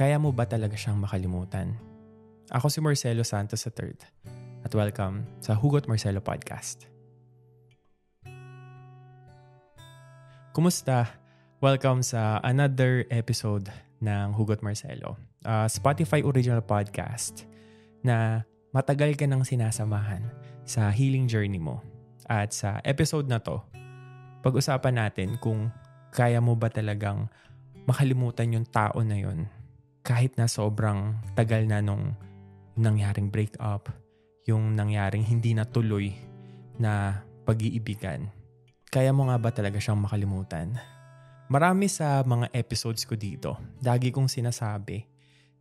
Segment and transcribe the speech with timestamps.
[0.00, 1.76] Kaya mo ba talaga siyang makalimutan?
[2.48, 4.00] Ako si Marcelo Santos III
[4.64, 6.88] at welcome sa Hugot Marcelo Podcast.
[10.56, 11.04] Kumusta?
[11.60, 13.68] Welcome sa another episode
[14.00, 17.44] ng Hugot Marcelo, a Spotify original podcast
[18.00, 18.40] na
[18.72, 20.24] matagal ka nang sinasamahan
[20.64, 21.84] sa healing journey mo.
[22.24, 23.60] At sa episode na to,
[24.40, 25.68] pag-usapan natin kung
[26.08, 27.28] kaya mo ba talagang
[27.84, 29.59] makalimutan yung tao na yon
[30.00, 32.16] kahit na sobrang tagal na nung
[32.76, 33.92] nangyaring breakup,
[34.48, 36.12] yung nangyaring hindi natuloy
[36.80, 38.32] na pag-iibigan.
[38.90, 40.74] Kaya mo nga ba talaga siyang makalimutan?
[41.50, 45.02] Marami sa mga episodes ko dito, lagi kong sinasabi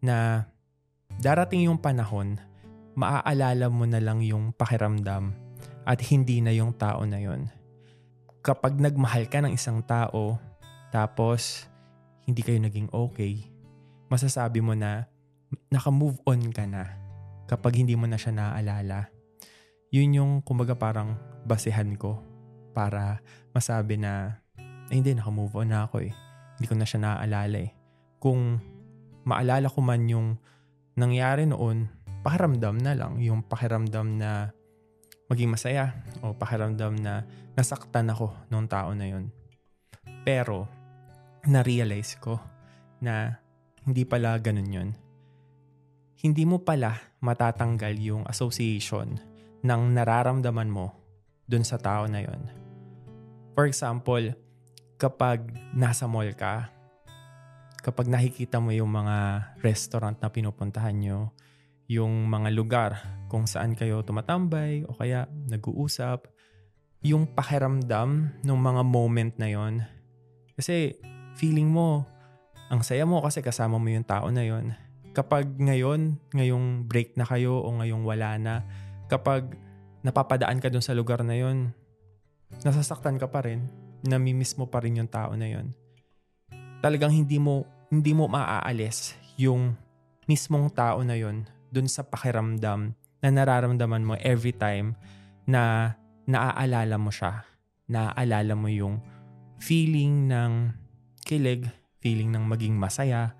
[0.06, 0.46] na
[1.20, 2.38] darating yung panahon,
[2.94, 5.34] maaalala mo na lang yung pakiramdam
[5.84, 7.50] at hindi na yung tao na yon.
[8.46, 10.40] Kapag nagmahal ka ng isang tao,
[10.94, 11.68] tapos
[12.30, 13.50] hindi kayo naging okay,
[14.10, 15.08] masasabi mo na
[15.70, 16.98] naka-move on ka na
[17.50, 19.10] kapag hindi mo na siya naaalala.
[19.90, 22.22] Yun yung kumbaga parang basehan ko
[22.74, 23.22] para
[23.54, 24.38] masabi na
[24.90, 26.14] eh, hindi, naka-move on na ako eh.
[26.58, 27.72] Hindi ko na siya naaalala eh.
[28.18, 28.58] Kung
[29.26, 30.42] maalala ko man yung
[30.98, 31.90] nangyari noon,
[32.26, 33.22] pakiramdam na lang.
[33.22, 34.50] Yung pakiramdam na
[35.30, 35.94] maging masaya
[36.26, 37.22] o pakiramdam na
[37.54, 39.30] nasaktan ako nung tao na yun.
[40.26, 40.66] Pero,
[41.46, 42.42] na-realize ko
[43.00, 43.38] na
[43.90, 44.90] hindi pala ganun yun.
[46.22, 46.94] Hindi mo pala
[47.26, 49.18] matatanggal yung association
[49.66, 50.94] ng nararamdaman mo
[51.50, 52.42] dun sa tao na yon.
[53.58, 54.38] For example,
[55.02, 56.70] kapag nasa mall ka,
[57.82, 61.34] kapag nakikita mo yung mga restaurant na pinupuntahan nyo,
[61.90, 62.92] yung mga lugar
[63.26, 66.30] kung saan kayo tumatambay o kaya nag-uusap,
[67.02, 69.82] yung pakiramdam ng mga moment na yon.
[70.54, 71.00] Kasi
[71.40, 72.06] feeling mo,
[72.70, 74.78] ang saya mo kasi kasama mo yung tao na yon.
[75.18, 78.62] Kapag ngayon, ngayong break na kayo o ngayong wala na,
[79.10, 79.58] kapag
[80.06, 81.74] napapadaan ka dun sa lugar na yon,
[82.62, 83.66] nasasaktan ka pa rin,
[84.06, 85.74] namimiss mo pa rin yung tao na yon.
[86.80, 89.74] Talagang hindi mo hindi mo maaalis yung
[90.30, 94.94] mismong tao na yon dun sa pakiramdam na nararamdaman mo every time
[95.50, 95.94] na
[96.30, 97.44] naaalala mo siya.
[97.90, 99.02] Naaalala mo yung
[99.58, 100.70] feeling ng
[101.26, 101.66] kilig,
[102.00, 103.36] feeling ng maging masaya,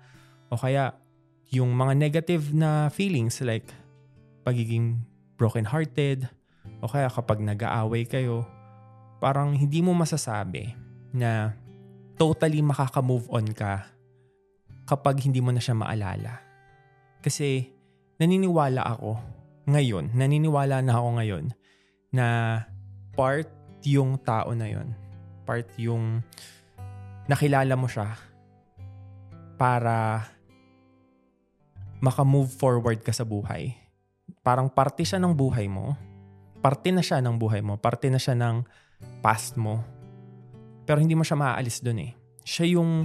[0.52, 0.96] o kaya
[1.50, 3.66] yung mga negative na feelings like
[4.46, 5.02] pagiging
[5.40, 6.28] broken-hearted,
[6.80, 8.44] o kaya kapag nag-aaway kayo,
[9.20, 10.72] parang hindi mo masasabi
[11.12, 11.52] na
[12.16, 13.88] totally makaka-move on ka
[14.84, 16.40] kapag hindi mo na siya maalala.
[17.20, 17.68] Kasi
[18.20, 19.16] naniniwala ako
[19.68, 21.44] ngayon, naniniwala na ako ngayon
[22.12, 22.26] na
[23.16, 23.48] part
[23.84, 24.92] yung tao na yon.
[25.44, 26.20] Part yung
[27.30, 28.29] nakilala mo siya
[29.60, 30.24] para
[32.00, 33.76] makamove forward ka sa buhay.
[34.40, 36.00] Parang parte siya ng buhay mo.
[36.64, 37.76] Parte na siya ng buhay mo.
[37.76, 38.64] Parte na siya ng
[39.20, 39.84] past mo.
[40.88, 42.16] Pero hindi mo siya maaalis dun eh.
[42.40, 43.04] Siya yung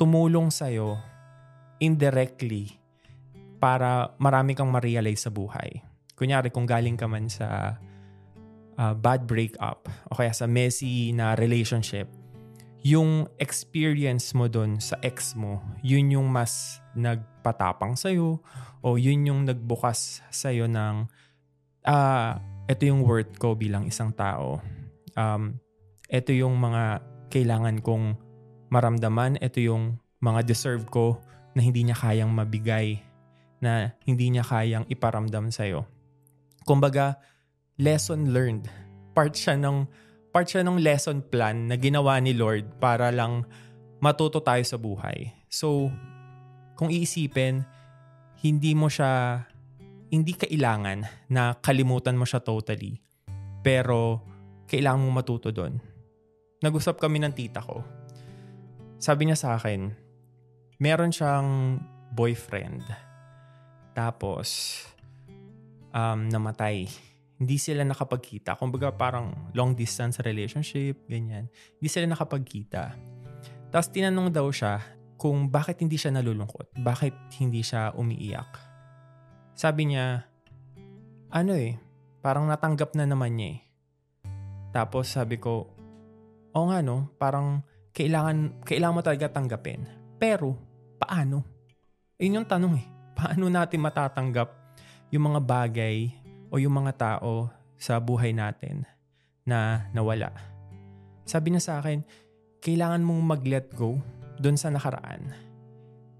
[0.00, 0.96] tumulong sa'yo
[1.76, 2.72] indirectly
[3.60, 5.76] para marami kang ma-realize sa buhay.
[6.16, 7.76] Kunyari, kung galing ka man sa
[8.80, 12.08] uh, bad breakup o kaya sa messy na relationship,
[12.82, 18.42] yung experience mo doon sa ex mo, yun yung mas nagpatapang sa'yo
[18.82, 21.06] o yun yung nagbukas sa'yo ng
[21.86, 22.30] uh,
[22.66, 24.58] ito yung worth ko bilang isang tao.
[25.14, 25.62] Um,
[26.10, 28.18] ito yung mga kailangan kong
[28.68, 29.38] maramdaman.
[29.38, 31.22] Ito yung mga deserve ko
[31.54, 32.98] na hindi niya kayang mabigay,
[33.62, 35.86] na hindi niya kayang iparamdam sa'yo.
[36.66, 37.18] Kumbaga,
[37.78, 38.66] lesson learned.
[39.12, 39.86] Part siya ng
[40.32, 43.44] part siya ng lesson plan na ginawa ni Lord para lang
[44.00, 45.28] matuto tayo sa buhay.
[45.52, 45.92] So,
[46.74, 47.62] kung iisipin,
[48.40, 49.44] hindi mo siya,
[50.08, 52.98] hindi kailangan na kalimutan mo siya totally.
[53.60, 54.24] Pero,
[54.66, 55.76] kailangan mo matuto doon.
[56.64, 57.84] Nag-usap kami ng tita ko.
[58.96, 59.92] Sabi niya sa akin,
[60.80, 61.78] meron siyang
[62.16, 62.82] boyfriend.
[63.92, 64.80] Tapos,
[65.92, 66.88] um, namatay
[67.42, 68.54] hindi sila nakapagkita.
[68.54, 71.50] Kumbaga parang long distance relationship, ganyan.
[71.82, 72.94] Hindi sila nakapagkita.
[73.74, 74.78] Tapos tinanong daw siya
[75.18, 76.78] kung bakit hindi siya nalulungkot.
[76.78, 78.50] Bakit hindi siya umiiyak.
[79.58, 80.22] Sabi niya,
[81.34, 81.82] ano eh,
[82.22, 83.60] parang natanggap na naman niya eh.
[84.70, 85.66] Tapos sabi ko,
[86.54, 89.82] o nga no, parang kailangan, kailangan mo talaga tanggapin.
[90.22, 90.54] Pero,
[91.02, 91.42] paano?
[92.22, 92.86] Yun yung tanong eh.
[93.18, 94.48] Paano natin matatanggap
[95.10, 96.21] yung mga bagay
[96.52, 97.48] o yung mga tao
[97.80, 98.84] sa buhay natin
[99.48, 100.30] na nawala.
[101.24, 102.04] Sabi niya sa akin,
[102.60, 103.96] kailangan mong mag-let go
[104.38, 105.32] doon sa nakaraan.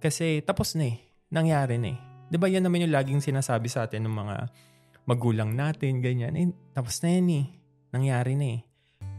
[0.00, 0.98] Kasi tapos na eh.
[1.28, 1.98] Nangyari na eh.
[2.32, 4.36] Di ba yan naman yung laging sinasabi sa atin ng mga
[5.04, 6.34] magulang natin, ganyan.
[6.34, 7.46] Eh, tapos na yan eh.
[7.92, 8.60] Nangyari na eh.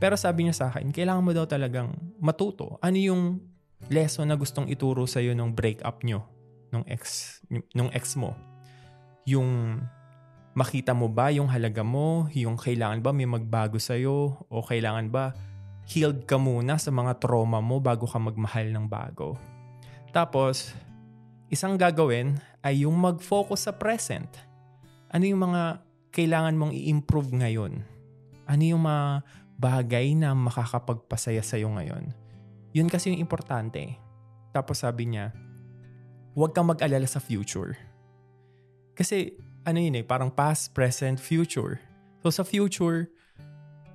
[0.01, 2.81] Pero sabi niya sa akin, kailangan mo daw talagang matuto.
[2.81, 3.39] Ano yung
[3.87, 6.25] lesson na gustong ituro sa'yo nung breakup nyo,
[6.73, 7.39] nung ex,
[7.71, 8.35] nung ex mo?
[9.23, 9.79] Yung
[10.53, 12.29] makita mo ba yung halaga mo?
[12.33, 14.45] Yung kailangan ba may magbago sa'yo?
[14.49, 15.33] O kailangan ba
[15.89, 19.35] healed ka muna sa mga trauma mo bago ka magmahal ng bago.
[20.15, 20.71] Tapos,
[21.51, 24.29] isang gagawin ay yung mag-focus sa present.
[25.11, 25.83] Ano yung mga
[26.13, 27.83] kailangan mong i-improve ngayon?
[28.47, 29.25] Ano yung mga
[29.59, 32.13] bagay na makakapagpasaya sa'yo ngayon?
[32.73, 33.99] Yun kasi yung importante.
[34.55, 35.33] Tapos sabi niya,
[36.33, 37.77] huwag kang mag-alala sa future.
[38.93, 41.79] Kasi ano yun eh, parang past, present, future.
[42.23, 43.11] So sa future,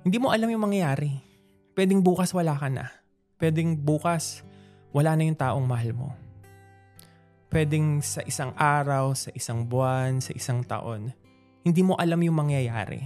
[0.05, 1.29] hindi mo alam yung mangyayari
[1.79, 2.91] Pwedeng bukas wala ka na.
[3.39, 4.43] Pwedeng bukas
[4.91, 6.11] wala na yung taong mahal mo.
[7.47, 11.15] Pwedeng sa isang araw, sa isang buwan, sa isang taon,
[11.63, 12.99] hindi mo alam yung mangyayari.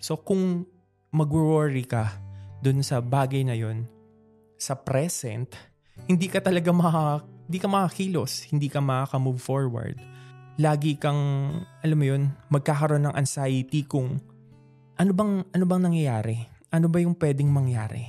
[0.00, 0.64] So kung
[1.12, 2.16] mag-worry ka
[2.64, 3.84] dun sa bagay na yun,
[4.56, 5.52] sa present,
[6.08, 10.00] hindi ka talaga maka, hindi ka makakilos, hindi ka makaka-move forward.
[10.54, 11.50] Lagi kang,
[11.82, 14.22] alam mo yun, magkakaroon ng anxiety kung
[14.94, 16.46] ano bang, ano bang nangyayari?
[16.70, 18.06] Ano ba yung pwedeng mangyari?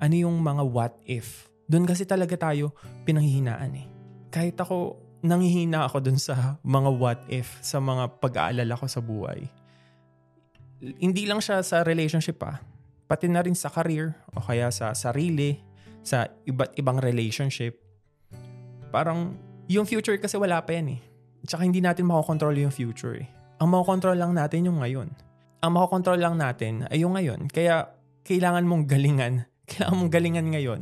[0.00, 1.52] Ano yung mga what if?
[1.68, 2.72] Doon kasi talaga tayo
[3.04, 3.86] pinanghihinaan eh.
[4.32, 9.44] Kahit ako, nanghihina ako doon sa mga what if, sa mga pag-aalala ko sa buhay.
[10.80, 12.56] Hindi lang siya sa relationship ah.
[13.04, 15.60] Pati na rin sa career o kaya sa sarili,
[16.00, 17.76] sa iba't ibang relationship.
[18.88, 19.36] Parang
[19.68, 21.11] yung future kasi wala pa yan eh.
[21.42, 23.28] Tsaka hindi natin makokontrol yung future eh.
[23.58, 25.10] Ang makokontrol lang natin yung ngayon.
[25.62, 27.50] Ang makokontrol lang natin ay yung ngayon.
[27.50, 27.90] Kaya
[28.22, 30.80] kailangan mong galingan kailangan mong galingan ngayon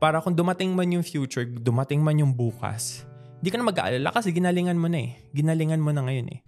[0.00, 3.04] para kung dumating man yung future, dumating man yung bukas,
[3.40, 5.10] hindi ka na mag-aalala kasi ginalingan mo na eh.
[5.36, 6.40] Ginalingan mo na ngayon eh.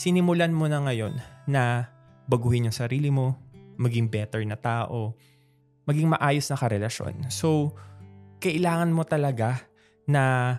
[0.00, 1.92] Sinimulan mo na ngayon na
[2.24, 3.36] baguhin yung sarili mo,
[3.76, 5.12] maging better na tao,
[5.84, 7.28] maging maayos na karelasyon.
[7.28, 7.76] So,
[8.40, 9.68] kailangan mo talaga
[10.08, 10.56] na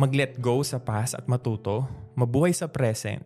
[0.00, 1.86] mag-let go sa past at matuto,
[2.18, 3.24] mabuhay sa present,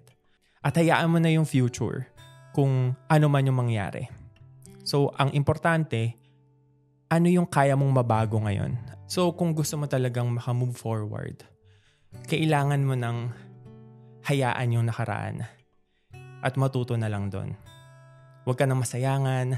[0.60, 2.08] at hayaan mo na yung future
[2.52, 4.08] kung ano man yung mangyari.
[4.82, 6.18] So, ang importante,
[7.08, 8.76] ano yung kaya mong mabago ngayon.
[9.08, 11.40] So kung gusto mo talagang makamove forward,
[12.28, 13.32] kailangan mo nang
[14.28, 15.48] hayaan yung nakaraan
[16.44, 17.56] at matuto na lang doon.
[18.44, 19.56] Huwag ka nang masayangan,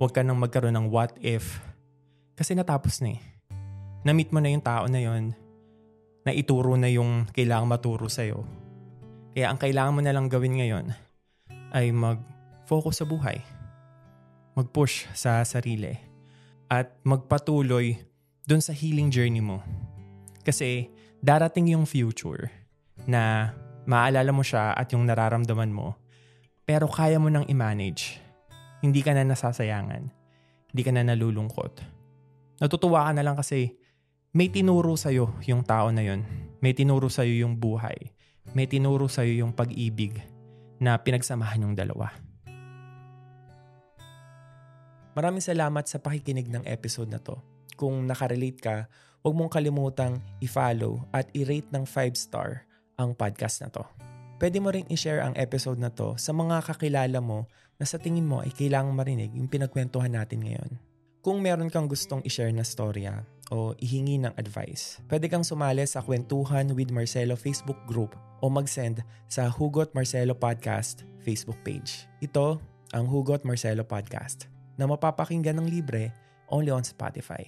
[0.00, 1.60] huwag ka nang magkaroon ng what if,
[2.32, 3.20] kasi natapos na eh.
[4.08, 5.36] Na-meet mo na yung tao na yon,
[6.26, 8.42] na ituro na yung kailangang maturo sa'yo.
[9.30, 10.86] Kaya ang kailangan mo na lang gawin ngayon
[11.70, 13.38] ay mag-focus sa buhay.
[14.58, 15.94] Mag-push sa sarili
[16.66, 17.94] at magpatuloy
[18.42, 19.62] dun sa healing journey mo.
[20.42, 20.90] Kasi
[21.22, 22.50] darating yung future
[23.06, 23.54] na
[23.86, 25.94] maalala mo siya at yung nararamdaman mo,
[26.66, 28.18] pero kaya mo nang i-manage.
[28.82, 30.10] Hindi ka na nasasayangan.
[30.74, 31.72] Hindi ka na nalulungkot.
[32.58, 33.78] Natutuwa ka na lang kasi
[34.36, 36.20] may tinuro sa'yo yung tao na yon.
[36.60, 38.12] May tinuro sa'yo yung buhay.
[38.52, 40.20] May tinuro sa'yo yung pag-ibig
[40.76, 42.12] na pinagsamahan yung dalawa.
[45.16, 47.40] Maraming salamat sa pakikinig ng episode na to.
[47.80, 48.76] Kung nakarelate ka,
[49.24, 52.68] huwag mong kalimutang i-follow at i-rate ng 5 star
[53.00, 53.88] ang podcast na to.
[54.36, 57.48] Pwede mo ring i-share ang episode na to sa mga kakilala mo
[57.80, 60.76] na sa tingin mo ay kailangang marinig yung pinagkwentuhan natin ngayon.
[61.26, 65.98] Kung meron kang gustong i-share na storya o ihingi ng advice, pwede kang sumali sa
[65.98, 72.06] Kwentuhan with Marcelo Facebook group o mag-send sa Hugot Marcelo Podcast Facebook page.
[72.22, 72.62] Ito
[72.94, 74.46] ang Hugot Marcelo Podcast
[74.78, 76.14] na mapapakinggan ng libre
[76.46, 77.42] only on Spotify.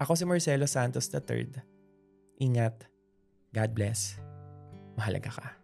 [0.00, 1.52] Ako si Marcelo Santos III.
[2.40, 2.88] Ingat.
[3.52, 4.16] God bless.
[4.96, 5.55] Mahalaga ka.